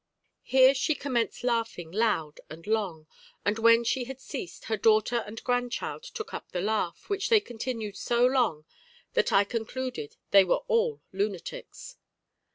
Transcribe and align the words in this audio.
Here 0.41 0.73
she 0.73 0.95
commenced 0.95 1.43
laughing 1.43 1.91
loud 1.91 2.39
and 2.49 2.65
long; 2.65 3.05
and 3.45 3.59
when 3.59 3.83
she 3.83 4.05
had 4.05 4.19
ceased, 4.19 4.65
her 4.65 4.75
daughter 4.75 5.17
and 5.27 5.43
grandchild 5.43 6.01
took 6.01 6.33
up 6.33 6.51
the 6.51 6.59
laugh, 6.59 7.07
which 7.07 7.29
they 7.29 7.39
continued 7.39 7.95
so 7.97 8.25
long 8.25 8.65
that 9.13 9.31
I 9.31 9.43
concluded 9.43 10.15
they 10.31 10.43
were 10.43 10.63
all 10.67 11.03
lunatics. 11.13 11.97